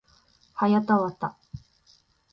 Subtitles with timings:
[0.55, 1.37] はやたわた